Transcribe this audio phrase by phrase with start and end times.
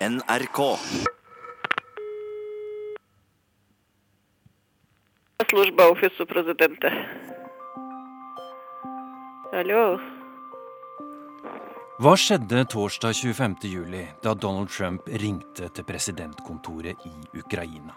[0.00, 0.78] NRK.
[5.50, 6.90] Служба Офису президента.
[9.52, 9.98] Алло.
[12.02, 13.64] Hva skjedde torsdag 25.
[13.70, 17.94] juli da Donald Trump ringte til presidentkontoret i Ukraina?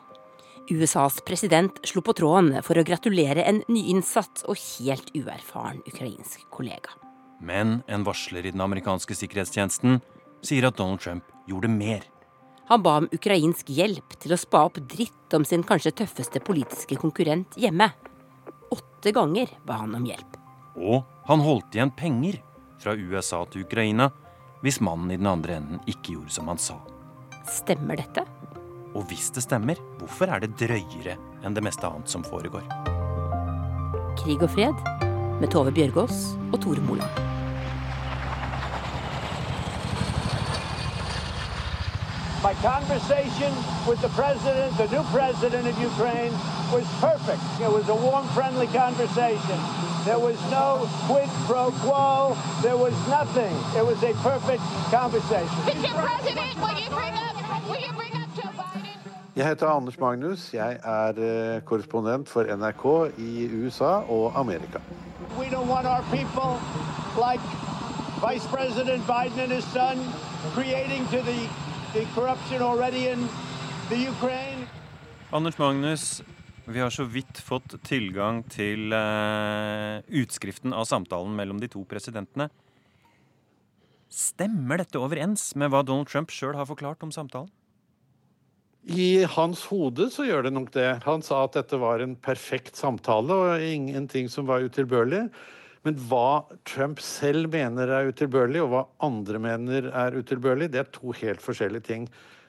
[0.71, 6.93] USAs president slo på tråden for å gratulere en nyinnsatt og helt uerfaren ukrainsk kollega.
[7.41, 9.99] Men en varsler i den amerikanske sikkerhetstjenesten
[10.45, 12.04] sier at Donald Trump gjorde mer.
[12.70, 16.96] Han ba om ukrainsk hjelp til å spa opp dritt om sin kanskje tøffeste politiske
[17.00, 17.90] konkurrent hjemme.
[18.72, 20.38] Åtte ganger ba han om hjelp.
[20.78, 22.38] Og han holdt igjen penger
[22.82, 24.08] fra USA til Ukraina
[24.62, 26.78] hvis mannen i den andre enden ikke gjorde som han sa.
[27.50, 28.24] Stemmer dette?
[28.94, 32.64] Og hvis det stemmer, hvorfor er det drøyere enn det meste annet som foregår?
[34.22, 34.86] Krig og fred
[35.40, 37.21] med Tove Bjørgaas og Tore Moland.
[42.42, 43.52] My conversation
[43.86, 46.32] with the president, the new president of Ukraine,
[46.74, 47.42] was perfect.
[47.60, 49.58] It was a warm, friendly conversation.
[50.04, 52.36] There was no quid pro quo.
[52.60, 53.54] There was nothing.
[53.78, 55.58] It was a perfect conversation.
[55.70, 55.94] Mr.
[56.06, 57.34] President, will you bring up,
[57.68, 58.98] will you bring up Joe Biden?
[59.36, 60.54] Jeg heter Anders Magnus.
[60.54, 64.78] Jeg er eh, korrespondent for NRK i USA og Amerika.
[65.38, 66.50] We don't want our people
[67.16, 67.42] like
[68.26, 69.96] Vice President Biden and his son
[70.54, 71.48] creating to the,
[71.92, 73.28] the corruption already in
[73.88, 74.66] the Ukraine.
[75.30, 76.22] Anders Magnus,
[76.64, 82.48] vi har så vidt fått tilgang til uh, utskriften av samtalen mellom de to presidentene.
[84.12, 87.52] Stemmer dette overens med hva Donald Trump sjøl har forklart om samtalen?
[88.82, 90.88] I hans hode så gjør det nok det.
[91.04, 95.28] Han sa at dette var en perfekt samtale og ingenting som var utilbørlig.
[95.82, 100.92] Men hva Trump selv mener er utilbørlig, og hva andre mener er utilbørlig, det er
[100.94, 102.06] to helt forskjellige ting.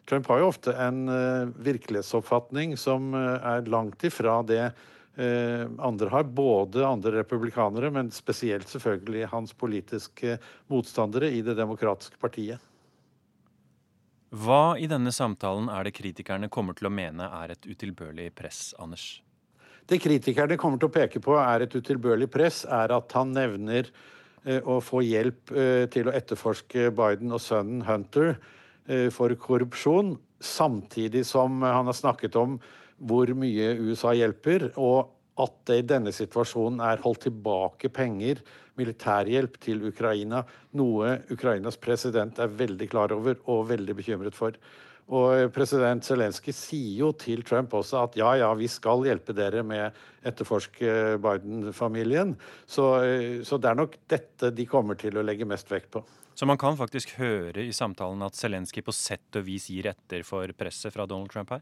[0.10, 6.12] Trump har jo ofte en uh, virkelighetsoppfatning som uh, er langt ifra det uh, andre
[6.14, 6.28] har.
[6.28, 10.38] Både andre republikanere, men spesielt selvfølgelig hans politiske
[10.70, 12.62] motstandere i Det demokratiske partiet.
[14.34, 18.74] Hva i denne samtalen er det kritikerne kommer til å mene er et utilbørlig press,
[18.82, 19.22] Anders?
[19.90, 23.90] Det kritikerne kommer til å peke på er et utilbørlig press, er at han nevner
[24.46, 28.38] eh, å få hjelp eh, til å etterforske Biden og sønnen Hunter
[28.88, 32.56] eh, for korrupsjon, samtidig som han har snakket om
[33.04, 35.12] hvor mye USA hjelper, og
[35.44, 38.40] at det i denne situasjonen er holdt tilbake penger,
[38.80, 40.44] militærhjelp, til Ukraina.
[40.80, 44.56] Noe Ukrainas president er veldig klar over og veldig bekymret for.
[45.12, 49.64] Og president Zelenskyj sier jo til Trump også at ja, ja, vi skal hjelpe dere
[49.68, 52.38] med etterforske Biden-familien.
[52.66, 52.88] Så,
[53.44, 56.04] så det er nok dette de kommer til å legge mest vekt på.
[56.34, 60.24] Så man kan faktisk høre i samtalen at Zelenskyj på sett og vis gir etter
[60.26, 61.62] for presset fra Donald Trump her?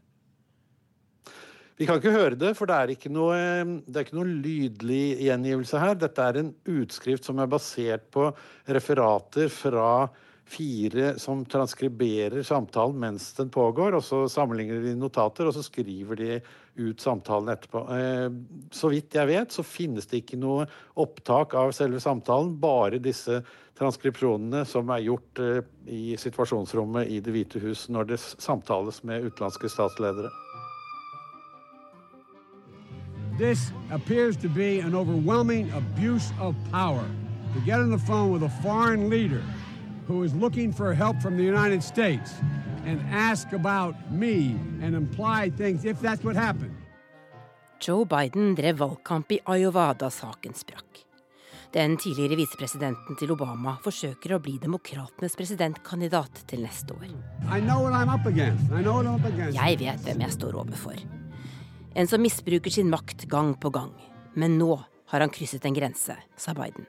[1.76, 3.36] Vi kan ikke høre det, for det er ikke noe,
[3.88, 5.96] det er ikke noe lydlig gjengivelse her.
[5.98, 8.28] Dette er en utskrift som er basert på
[8.70, 10.06] referater fra
[10.44, 13.94] fire som transkriberer samtalen mens den pågår.
[13.94, 16.40] og Så sammenligner de notater, og så skriver de
[16.74, 17.86] ut samtalen etterpå.
[18.70, 22.54] Så vidt jeg vet, så finnes det ikke noe opptak av selve samtalen.
[22.60, 23.42] Bare disse
[23.78, 25.42] transkripsjonene som er gjort
[25.86, 30.30] i situasjonsrommet i Det hvite hus når det samtales med utenlandske statsledere.
[33.38, 37.04] This appears to be an overwhelming abuse of power.
[37.54, 39.42] To get on the phone with a foreign leader
[40.08, 42.32] who is looking for help from the United States
[42.86, 46.76] and ask about me and imply things if that's what happened.
[47.80, 51.02] Joe Biden drev valgkamp i Iowa da saken sprakk.
[51.72, 57.08] Den tidligere visepresidenten til Obama forsøker å bli demokratenes presidentkandidat til neste år.
[59.56, 61.00] Jeg vet hvem jeg står overfor.
[61.96, 63.92] En som misbruker sin makt gang på gang.
[64.36, 64.76] Men nå
[65.12, 66.86] har han krysset en grense, sa Biden.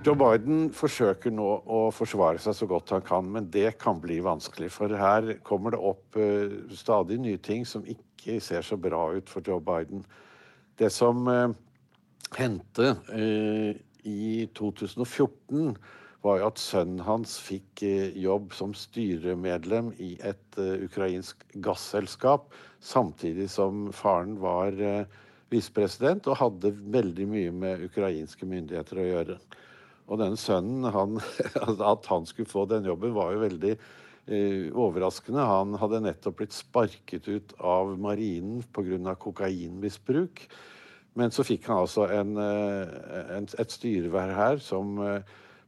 [0.00, 4.16] Joe Biden forsøker nå å forsvare seg så godt han kan, men det kan bli
[4.24, 4.70] vanskelig.
[4.72, 9.28] For her kommer det opp uh, stadig nye ting som ikke ser så bra ut
[9.28, 10.06] for Joe Biden.
[10.80, 11.52] Det som uh,
[12.38, 13.76] hendte uh,
[14.08, 15.76] i 2014
[16.24, 17.84] var jo at sønnen hans fikk
[18.16, 22.48] jobb som styremedlem i et ukrainsk gasselskap,
[22.80, 24.76] samtidig som faren var
[25.52, 29.38] visepresident og hadde veldig mye med ukrainske myndigheter å gjøre.
[30.10, 31.20] Og denne sønnen, han,
[31.92, 35.46] at han skulle få den jobben, var jo veldig eh, overraskende.
[35.46, 39.14] Han hadde nettopp blitt sparket ut av marinen pga.
[39.14, 40.44] kokainmisbruk.
[41.18, 44.92] Men så fikk han altså en, en, et styrevær her som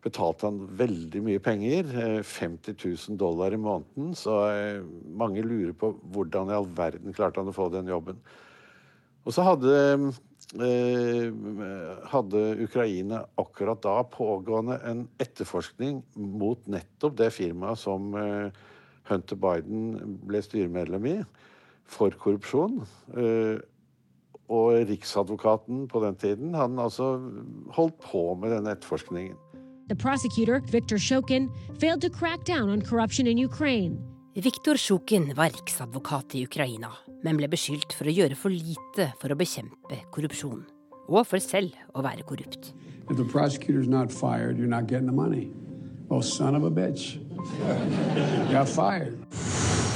[0.03, 1.91] betalte han veldig mye penger.
[2.23, 4.15] 50 000 dollar i måneden.
[4.19, 4.37] Så
[5.11, 8.23] mange lurer på hvordan i all verden klarte han å få den jobben.
[9.27, 9.75] Og så hadde,
[12.13, 18.13] hadde Ukraina akkurat da pågående en etterforskning mot nettopp det firmaet som
[19.09, 21.17] Hunter Biden ble styremedlem i,
[21.89, 22.83] for korrupsjon.
[24.53, 27.15] Og riksadvokaten på den tiden han altså
[27.73, 29.37] holdt på med denne etterforskningen.
[29.89, 31.51] The prosecutor, Viktor Shokin,
[31.81, 34.12] failed to crack down on corruption in Ukraine.
[34.35, 36.89] Viktor Sjukin var riksadvokat i Ukraina,
[37.21, 40.63] men ble beskyldt for å gjøre for lite for å bekjempe korrupsjon.
[41.13, 42.71] Og for selv å være korrupt.
[43.11, 45.53] If the prosecutor's not fired, you're not getting the money.
[46.09, 47.21] Oh, son of a bitch.
[48.49, 49.21] You're fired.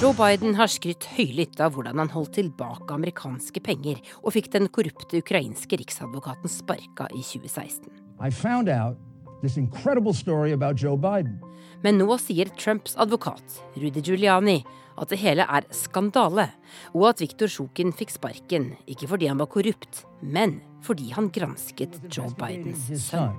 [0.02, 4.68] Joe Biden har skrytt høylytt av hvordan han holdt tilbake amerikanske penger og fikk den
[4.68, 7.88] korrupte ukrainske riksadvokaten sparka i 2016.
[8.20, 9.00] I found out
[9.42, 11.40] this incredible story about Joe Biden.
[11.82, 14.62] Men nå sier Trumps advokat, Rudy Giuliani,
[14.96, 16.48] at det hele er skandale,
[16.94, 22.00] og at Viktor Sjukin fikk sparken ikke fordi han var korrupt, men fordi han gransket
[22.08, 23.36] Joe Bidens sønn.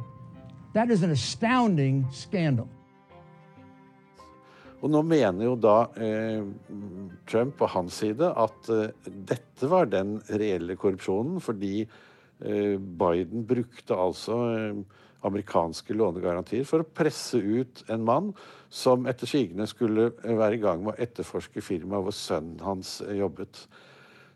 [0.75, 2.05] That is an astounding.
[4.77, 6.44] Og nå mener jo da eh,
[7.25, 11.88] Trump på hans side at eh, dette var den reelle korrupsjonen, fordi
[12.39, 14.80] Biden brukte altså eh,
[15.28, 18.31] amerikanske lånegarantier for å presse ut en mann
[18.69, 23.66] som etter sigende skulle være i gang med å etterforske firmaet hvor sønnen hans jobbet.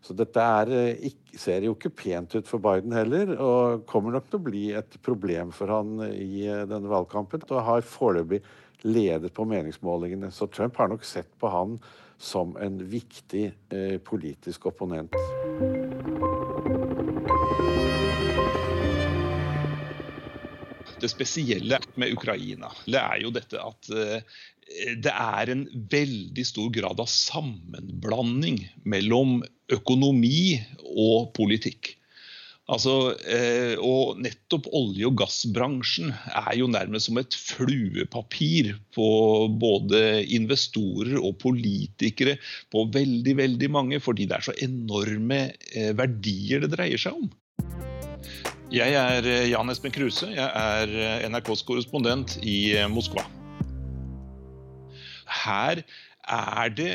[0.02, 0.96] Så dette er,
[1.38, 4.96] ser jo ikke pent ut for Biden heller, og kommer nok til å bli et
[5.04, 7.46] problem for han i denne valgkampen.
[7.46, 8.42] Og har foreløpig
[8.82, 10.32] ledet på meningsmålingene.
[10.34, 11.78] Så Trump har nok sett på han
[12.18, 15.14] som en viktig eh, politisk opponent.
[21.02, 23.90] Det spesielle med Ukraina det er jo dette at
[25.02, 29.40] det er en veldig stor grad av sammenblanding mellom
[29.72, 30.60] økonomi
[30.94, 31.96] og politikk.
[32.72, 32.94] Altså,
[33.82, 39.08] og nettopp olje- og gassbransjen er jo nærmest som et fluepapir på
[39.60, 42.38] både investorer og politikere
[42.72, 45.42] på veldig, veldig mange, fordi det er så enorme
[45.98, 47.28] verdier det dreier seg om.
[48.72, 50.30] Jeg er Jan Espen Kruse.
[50.32, 53.26] Jeg er NRKs korrespondent i Moskva.
[55.42, 55.82] Her
[56.24, 56.94] er det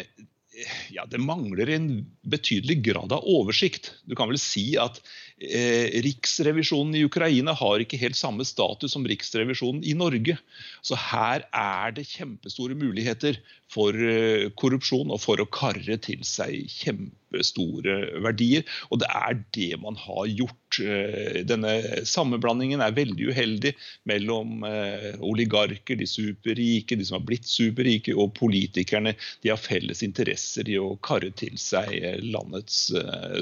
[0.89, 1.87] ja, det mangler en
[2.25, 3.91] betydelig grad av oversikt.
[4.09, 4.97] Du kan vel si at
[5.37, 10.37] eh, Riksrevisjonen i Ukraina har ikke helt samme status som Riksrevisjonen i Norge.
[10.81, 13.37] Så her er det kjempestore muligheter
[13.73, 18.65] for eh, korrupsjon og for å karre til seg kjempestore verdier.
[18.89, 20.66] Og det er det man har gjort.
[20.83, 21.73] Eh, denne
[22.07, 23.73] sammenblandingen er veldig uheldig
[24.09, 29.15] mellom eh, oligarker, de superrike, de som har blitt superrike, og politikerne.
[29.43, 31.93] De har felles interesser i å karre til seg
[32.27, 32.87] landets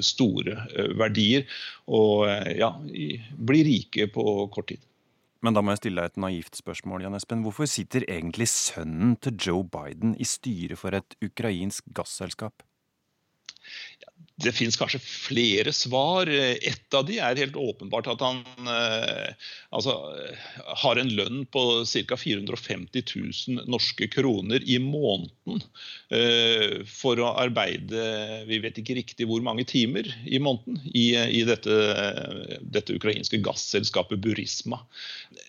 [0.06, 0.58] store
[0.98, 1.46] verdier.
[1.92, 2.26] Og
[2.58, 4.84] ja, bli rike på kort tid.
[5.46, 7.44] Men da må jeg stille deg et naivt spørsmål, Jan Espen.
[7.46, 12.66] Hvorfor sitter egentlig sønnen til Joe Biden i styret for et ukrainsk gasselskap?
[14.36, 16.28] Det finnes kanskje flere svar.
[16.28, 19.94] Et av de er helt åpenbart at han eh, altså,
[20.84, 22.18] har en lønn på ca.
[22.20, 25.64] 450 000 norske kroner i måneden
[26.12, 31.46] eh, for å arbeide vi vet ikke riktig hvor mange timer i måneden i, i
[31.48, 31.80] dette,
[32.60, 34.84] dette, ukrainske gasselskapet Burisma.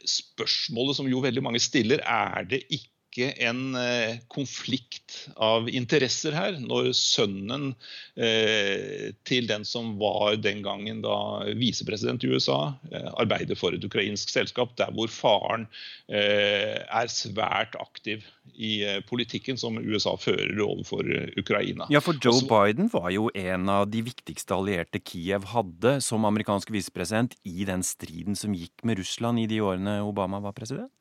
[0.06, 6.34] Spørsmålet som jo veldig mange stiller, er det ikke ikke en eh, konflikt av interesser
[6.36, 7.70] her, når sønnen
[8.14, 11.16] eh, til den som var den gangen da
[11.56, 15.66] visepresident i USA, eh, arbeider for et ukrainsk selskap, der hvor faren
[16.06, 18.22] er svært aktiv
[18.54, 21.08] i politikken som USA fører overfor
[21.40, 21.88] Ukraina.
[21.90, 26.70] Ja, for Joe Biden var jo en av de viktigste allierte Kiev hadde som amerikansk
[26.74, 30.94] visepresident i den striden som gikk med Russland i de årene Obama var president?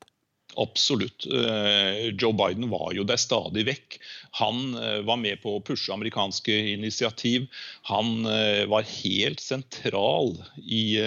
[0.56, 1.26] Absolutt.
[1.26, 3.98] Eh, Joe Biden var jo der stadig vekk.
[4.40, 7.44] Han eh, var med på å pushe amerikanske initiativ.
[7.90, 10.32] Han eh, var helt sentral
[10.64, 10.98] i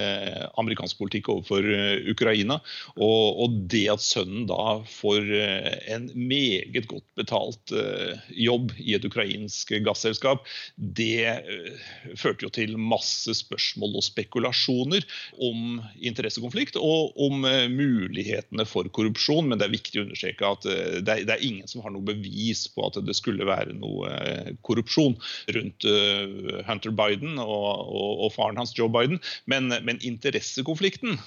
[0.59, 1.65] amerikansk politikk overfor
[2.11, 2.59] Ukraina.
[3.01, 5.25] Og det at sønnen da får
[5.89, 7.73] en meget godt betalt
[8.33, 10.45] jobb i et ukrainsk gasselskap,
[10.77, 11.41] det
[12.19, 15.05] førte jo til masse spørsmål og spekulasjoner
[15.49, 20.65] om interessekonflikt og om mulighetene for korrupsjon korrupsjon, men det er viktig å understreke at
[20.65, 23.73] eh, det er, det er, ingen som har noe bevis på at det skulle være
[23.77, 25.17] noe eh, korrupsjon
[25.55, 29.19] rundt eh, Hunter Biden og, og, og faren hans Joe Biden.
[29.45, 31.19] Men, men, interessekonflikten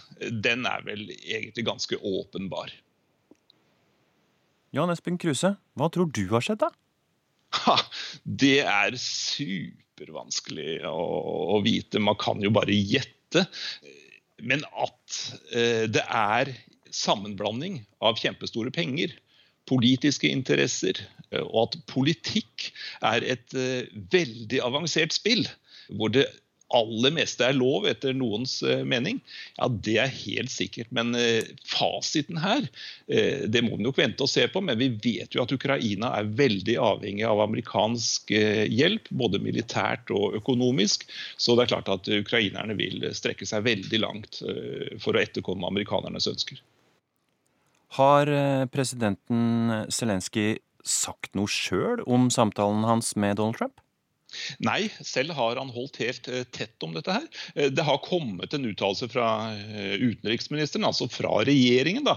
[0.42, 2.72] den er vel egentlig ganske åpenbar.
[4.72, 6.72] Jan Espen Kruse, hva tror du har skjedd, da?
[7.66, 7.76] Ha,
[8.24, 10.96] det er supervanskelig å,
[11.52, 12.00] å, vite.
[12.00, 13.44] Man kan jo bare gjette.
[14.42, 15.18] Men at
[15.92, 16.48] det er
[16.92, 19.16] sammenblanding av kjempestore penger,
[19.70, 20.98] politiske interesser,
[21.30, 22.70] eh, og at politikk
[23.04, 25.44] er et eh, veldig avansert spill,
[25.92, 26.28] hvor det
[26.72, 29.18] aller meste er lov etter noens eh, mening,
[29.58, 30.88] ja, det er helt sikkert.
[30.96, 31.12] Men
[31.68, 32.64] fasiten her,
[33.04, 34.62] det må vi nok vente og se på.
[34.64, 40.38] Men vi vet jo at Ukraina er veldig avhengig av amerikansk hjelp, både militært og
[40.40, 41.04] økonomisk.
[41.36, 44.40] Så det er klart at ukrainerne vil strekke seg veldig langt
[45.04, 46.64] for å etterkomme amerikanernes ønsker.
[47.92, 48.28] Har
[48.72, 53.82] presidenten Zelenskyj sagt noe sjøl om samtalen hans med Donald Trump?
[54.64, 57.26] Nei, selv har han holdt helt eh, tett om dette her.
[57.54, 62.16] Eh, det har kommet en uttalelse fra eh, utenriksministeren, altså fra regjeringen, da,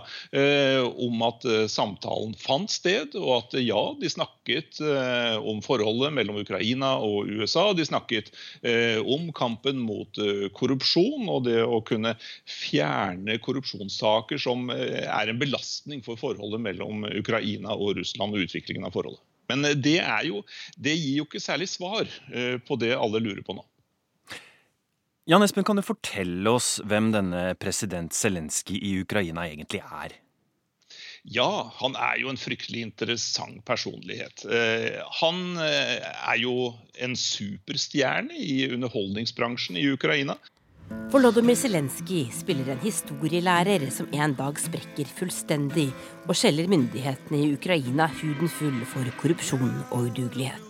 [1.05, 4.79] om at samtalen fant sted, og at ja, de snakket
[5.41, 7.67] om forholdet mellom Ukraina og USA.
[7.77, 8.31] De snakket
[9.05, 10.19] om kampen mot
[10.57, 12.15] korrupsjon og det å kunne
[12.49, 18.95] fjerne korrupsjonssaker som er en belastning for forholdet mellom Ukraina og Russland og utviklingen av
[18.95, 19.23] forholdet.
[19.51, 20.43] Men eh, det, jo,
[20.77, 23.65] det gir jo ikke særlig svar eh, på det alle lurer på nå.
[25.25, 30.13] Jan Espen, kan du fortelle oss hvem denne president Zelenskyj i Ukraina egentlig er?
[31.25, 34.43] Ja, han er jo en fryktelig interessant personlighet.
[34.45, 40.37] Eh, han er jo en superstjerne i underholdningsbransjen i Ukraina.
[40.89, 45.87] Volodymyr Zelenskyj spiller en historielærer som en dag sprekker fullstendig
[46.27, 50.61] og skjeller myndighetene i Ukraina huden full for korrupsjon og udugelighet.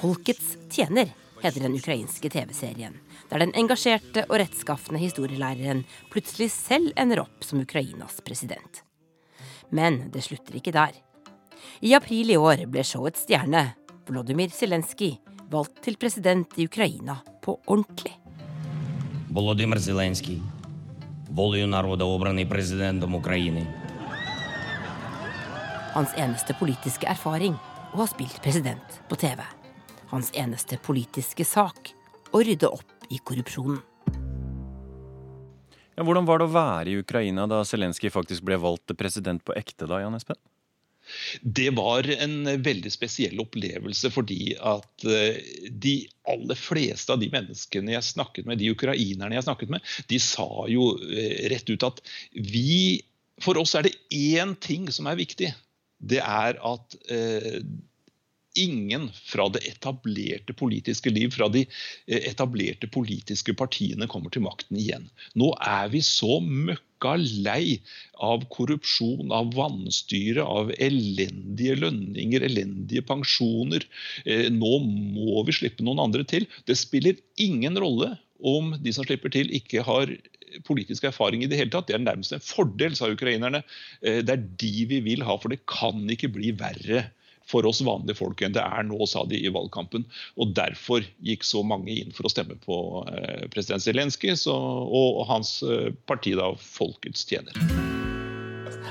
[0.00, 2.94] Folkets tjener heter den ukrainske TV-serien,
[3.30, 8.84] der den engasjerte og rettskafne historielæreren plutselig selv ender opp som Ukrainas president.
[9.69, 10.93] Men det slutter ikke der.
[11.81, 13.73] I april i år ble showets stjerne,
[14.05, 15.15] Volodymyr Zelenskyj,
[15.49, 18.13] valgt til president i Ukraina på ordentlig.
[19.33, 20.39] Volodymyr Zelenskyj,
[21.29, 23.67] волею народа обраний президентом України.
[25.93, 27.55] Hans eneste politiske erfaring
[27.93, 29.39] å ha spilt president på TV.
[30.11, 31.93] Hans eneste politiske sak
[32.35, 33.79] å rydde opp i korrupsjonen.
[36.00, 39.52] Ja, hvordan var det å være i Ukraina da Zelenskyj faktisk ble valgt president på
[39.52, 40.38] ekte, da, Jan Espen?
[41.42, 45.92] Det var en veldig spesiell opplevelse fordi at eh, de
[46.32, 50.48] aller fleste av de menneskene jeg snakket med, de ukrainerne jeg snakket med, de sa
[50.72, 52.00] jo eh, rett ut at
[52.32, 53.04] vi
[53.44, 55.52] For oss er det én ting som er viktig.
[56.00, 57.60] Det er at eh,
[58.60, 64.78] ingen fra det etablerte politiske liv, fra de eh, etablerte politiske partiene, kommer til makten
[64.80, 65.08] igjen.
[65.38, 67.80] Nå er vi så møkka lei
[68.20, 73.86] av korrupsjon, av vanstyre, av elendige lønninger, elendige pensjoner.
[74.24, 76.48] Eh, nå må vi slippe noen andre til.
[76.68, 80.12] Det spiller ingen rolle om de som slipper til, ikke har
[80.66, 81.88] politisk erfaring i det hele tatt.
[81.88, 83.62] Det er nærmest en fordel, sa ukrainerne.
[84.02, 87.08] Eh, det er de vi vil ha, for det kan ikke bli verre
[87.49, 90.05] for oss vanlige folk enn det er nå, sa de i valgkampen.
[90.41, 92.77] Og Derfor gikk så mange inn for å stemme på
[93.11, 97.53] eh, president Zelenskyj og hans eh, parti, da, Folkets tjener.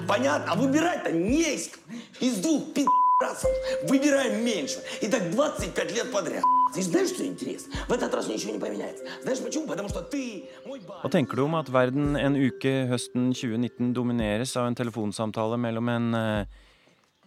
[0.07, 1.71] Понятно, а выбирать-то не из,
[2.21, 3.51] из двух пи***расов.
[3.89, 4.79] Выбираем меньше.
[5.01, 6.43] И так 25 лет подряд.
[6.75, 7.73] Ты знаешь, что интересно?
[7.89, 9.05] В этот раз ничего не поменяется.
[9.23, 9.67] Знаешь почему?
[9.67, 14.57] Потому что ты мой Hva tenker du om at verden en uke høsten 2019 domineres
[14.57, 16.47] av en telefonsamtale mellom en uh,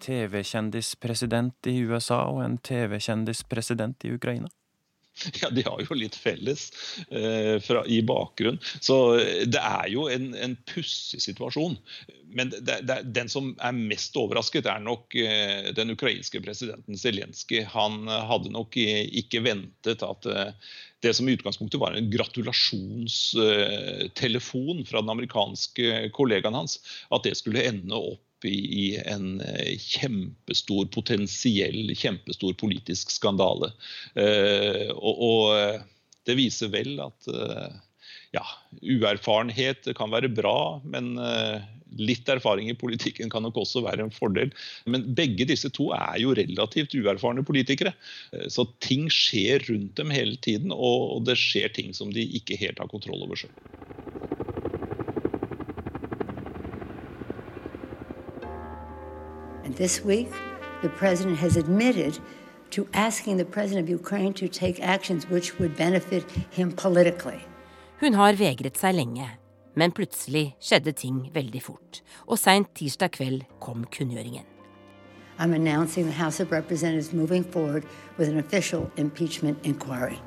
[0.02, 4.50] TV-kjendispresident i USA og en TV-kjendispresident i Ukraina?
[5.42, 6.72] Ja, de har jo litt felles
[7.10, 8.58] eh, fra, i bakgrunn.
[8.80, 11.76] Så eh, det er jo en, en pussig situasjon.
[12.32, 17.64] Men det, det, den som er mest overrasket, er nok eh, den ukrainske presidenten Zelenskyj.
[17.74, 20.50] Han eh, hadde nok ikke ventet at eh,
[21.04, 25.84] det som i utgangspunktet var en gratulasjonstelefon fra den amerikanske
[26.16, 26.72] kollegaen hans,
[27.10, 33.72] at det skulle ende opp i, en eh, kjempestor, potensiell kjempestor politisk skandale.
[34.14, 35.80] Eh, og, og eh,
[36.28, 37.26] det viser vel at
[38.32, 38.44] ja,
[38.78, 41.16] uerfarenhet kan være bra, men
[41.98, 44.52] litt erfaring i politikken kan nok også være en fordel.
[44.86, 47.90] Men begge disse to er jo relativt uerfarne politikere.
[48.46, 52.78] Så ting skjer rundt dem hele tiden, og det skjer ting som de ikke helt
[52.78, 53.50] har kontroll over sjøl.
[59.76, 60.30] This week,
[60.82, 62.18] the president has admitted
[62.70, 67.40] to asking the president of Ukraine to take actions which would benefit him politically.
[68.00, 69.28] Hun har vegret seg lenge,
[69.74, 72.00] men plutselig skjedde ting veldig fort.
[72.26, 74.46] Og seint tirsdag kveld kom kunngjøringen.
[75.38, 77.84] I'm announcing the House of Representatives moving forward
[78.18, 80.18] with an official impeachment inquiry.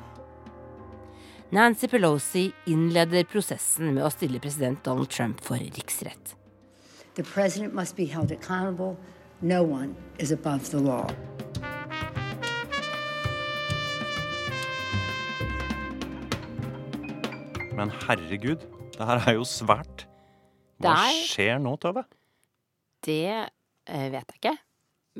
[1.50, 6.34] Nancy Pelosi innleder prosessen med å stille president Donald Trump for riksrett.
[7.14, 8.96] The president must be held accountable.
[9.42, 11.10] No one is above the law.
[17.76, 18.64] Men herregud,
[18.96, 20.06] det her er jo svært.
[20.80, 21.18] Hva er...
[21.28, 22.06] skjer nå, Tove?
[23.04, 24.54] Det eh, vet jeg ikke.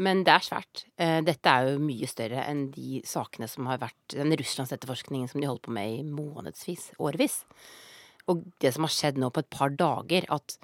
[0.01, 0.87] Men det er svært.
[0.97, 5.45] Eh, dette er jo mye større enn de sakene som har vært Den russlandsetterforskningen som
[5.45, 7.43] de holdt på med i månedsvis, årevis.
[8.33, 10.57] Og det som har skjedd nå på et par dager, at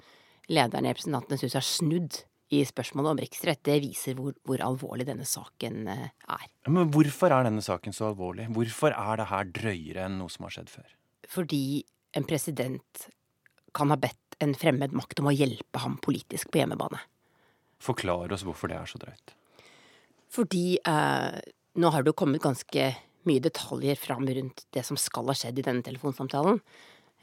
[0.49, 5.07] lederen i Representantenes hus har snudd i spørsmålet om riksrett, det viser hvor, hvor, alvorlig
[5.07, 6.45] denne saken eh, er.
[6.69, 8.49] Men hvorfor er denne saken så alvorlig?
[8.53, 10.93] Hvorfor er det her drøyere enn noe som har skjedd før?
[11.33, 11.63] Fordi
[12.17, 13.07] en president
[13.73, 16.99] kan ha bedt en fremmed makt om å hjelpe ham politisk på hjemmebane.
[17.83, 19.33] Forklar oss hvorfor det er så drøyt.
[20.33, 21.41] Fordi eh,
[21.79, 22.89] nå har det jo kommet ganske
[23.27, 26.59] mye detaljer fram rundt det som skal ha skjedd i denne telefonsamtalen.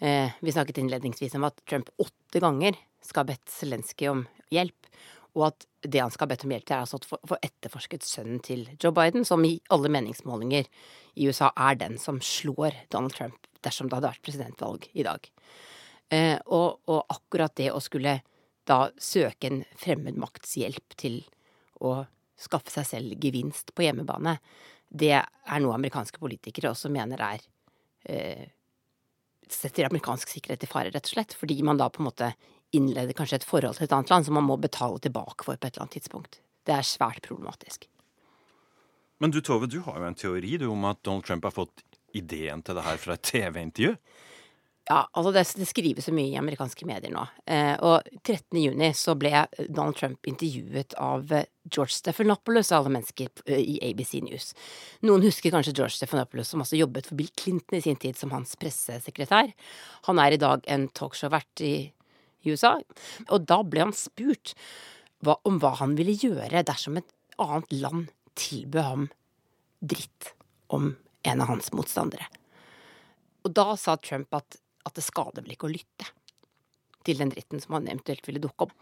[0.00, 4.79] Eh, vi snakket innledningsvis om at Trump åtte ganger skal ha bedt Zelenskyj om hjelp.
[5.38, 8.06] Og at det han skal ha bedt om hjelp til, er altså å få etterforsket
[8.06, 10.66] sønnen til Joe Biden, som i alle meningsmålinger
[11.14, 15.28] i USA er den som slår Donald Trump dersom det hadde vært presidentvalg i dag.
[16.10, 18.18] Eh, og, og, akkurat det å skulle
[18.66, 21.20] da søke en fremmed makts hjelp til
[21.80, 22.00] å
[22.40, 24.38] skaffe seg selv gevinst på hjemmebane,
[24.90, 27.44] det er noe amerikanske politikere også mener er
[28.10, 28.48] eh,
[29.50, 31.34] setter amerikansk sikkerhet i fare, rett og slett.
[31.38, 32.32] Fordi man da på en måte
[32.76, 35.66] innleder kanskje et forhold til et annet land som man må betale tilbake for på
[35.66, 36.40] et eller annet tidspunkt.
[36.66, 37.88] Det er svært problematisk.
[39.20, 41.84] Men du Tove, du har jo en teori du, om at Donald Trump har fått
[42.16, 43.96] ideen til det her fra et TV-intervju?
[44.90, 47.22] Ja, altså det, det, skrives så mye i amerikanske medier nå.
[47.46, 48.56] Eh, og 13.
[48.58, 53.76] juni så ble Donald Trump intervjuet av eh, George Stephanopoulos av alle mennesker eh, i
[53.86, 54.48] ABC News.
[55.06, 58.34] Noen husker kanskje George Stephanopoulos som også jobbet for Bill Clinton i sin tid som
[58.34, 59.52] hans pressesekretær.
[60.08, 61.74] Han er i dag en talkshow-vert i
[62.46, 62.76] USA.
[63.28, 64.54] Og da ble han spurt
[65.24, 69.06] hva, om hva han ville gjøre dersom et annet land tilbød ham
[69.80, 70.32] dritt
[70.72, 70.94] om
[71.26, 72.26] en av hans motstandere.
[73.44, 76.08] Og da sa Trump at at det skader vel ikke å lytte
[77.06, 78.72] til den dritten som han eventuelt ville dukke opp.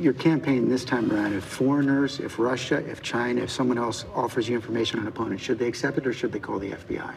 [0.00, 4.48] Your campaign this time around, if foreigners, if Russia, if China, if someone else offers
[4.48, 7.12] you information on an opponent, should they accept it or should they call the FBI?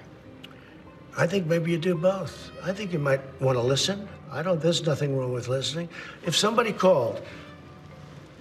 [1.15, 2.51] I think maybe you do both.
[2.63, 4.07] I think you might want to listen.
[4.31, 5.87] I don't, there's nothing wrong with listening.
[6.25, 7.21] If somebody called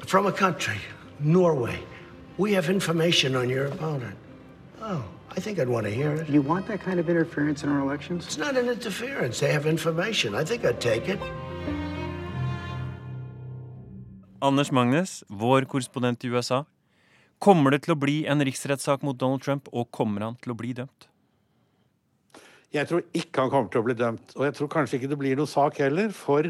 [0.07, 0.79] from a country,
[1.21, 1.79] Norway,
[2.39, 4.17] we have information on your opponent.
[4.81, 5.05] Oh,
[5.37, 6.31] I think I'd want to hear it.
[6.31, 8.25] You want that kind of interference in our elections?
[8.25, 9.39] It's not an interference.
[9.39, 10.35] They have information.
[10.35, 11.21] I think I'd take it.
[14.41, 16.65] Anders Magnus, vår korrespondent i USA.
[17.39, 20.59] Kommer det til å bli en riksrettssak mot Donald Trump, og kommer han til å
[20.59, 21.12] bli dømt?
[22.73, 24.33] Jeg tror ikke han kommer til å bli dømt.
[24.39, 26.49] Og jeg tror kanskje ikke det blir noe sak heller, for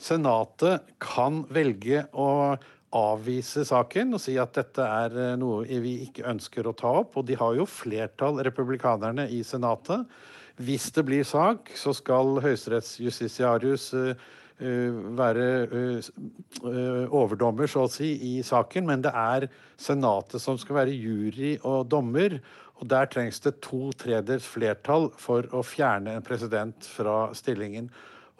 [0.00, 2.56] Senatet kan velge å
[2.96, 7.20] avvise saken og si at dette er eh, noe vi ikke ønsker å ta opp.
[7.20, 10.08] Og de har jo flertall, republikanerne, i Senatet.
[10.60, 14.26] Hvis det blir sak, så skal høyesterettsjustitiarius uh,
[15.16, 18.84] være uh, overdommer, så å si, i saken.
[18.90, 19.46] Men det er
[19.80, 22.36] Senatet som skal være jury og dommer.
[22.80, 27.90] Og der trengs det to tredjedels flertall for å fjerne en president fra stillingen.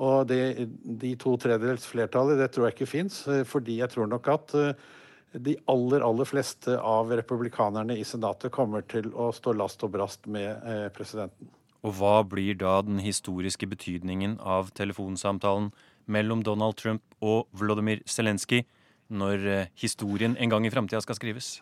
[0.01, 4.09] Og det, de to tredjedels flertallet, det tror jeg ikke fins, eh, fordi jeg tror
[4.09, 4.89] nok at eh,
[5.37, 10.25] de aller, aller fleste av republikanerne i Senatet kommer til å stå last og brast
[10.25, 11.53] med eh, presidenten.
[11.85, 15.71] Og hva blir da den historiske betydningen av telefonsamtalen
[16.11, 18.65] mellom Donald Trump og Vladimir Zelenskyj
[19.13, 19.47] når
[19.81, 21.59] historien en gang i framtida skal skrives?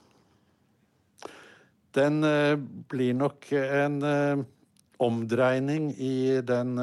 [1.96, 2.20] Den
[2.90, 4.03] blir nok en
[5.01, 6.77] omdreining i den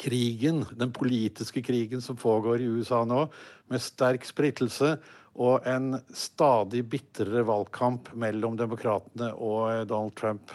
[0.00, 3.26] krigen, den politiske krigen som pågår i USA nå,
[3.68, 4.94] med sterk splittelse
[5.38, 10.52] og en stadig bitrere valgkamp mellom demokratene og eh, Donald Trump.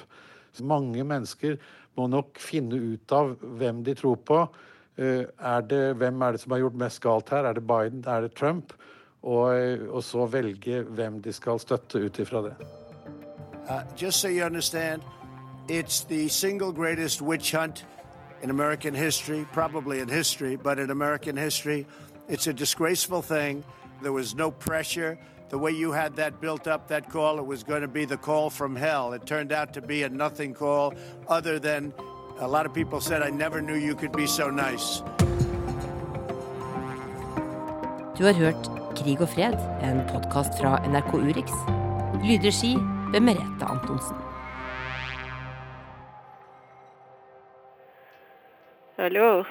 [0.61, 1.57] Mange mennesker
[1.97, 4.43] må nok finne ut av hvem de tror på.
[4.99, 7.47] Eh, er det, hvem er det som har gjort mest galt her?
[7.47, 8.03] Er det Biden?
[8.05, 8.75] Er det Trump?
[9.23, 12.57] Og, eh, og så velge hvem de skal støtte ut ifra det.
[13.67, 15.01] Uh, just so you understand,
[15.67, 17.85] it's the single greatest witch hunt
[18.41, 21.87] in American history, probably in history, but in American history,
[22.27, 23.63] it's a disgraceful thing.
[24.01, 25.17] There was no pressure.
[25.53, 28.17] the way you had that built up, that call, it was going to be the
[28.17, 29.13] call from hell.
[29.13, 30.95] It turned out to be a nothing call,
[31.27, 31.93] other than
[32.39, 35.03] a lot of people said, I never knew you could be so nice.
[38.17, 41.51] Du har hørt Krig og fred, en podkast fra NRK Urix.
[42.23, 42.77] Lydregi
[43.13, 44.17] ved Merete Antonsen.
[48.97, 49.43] Hallo?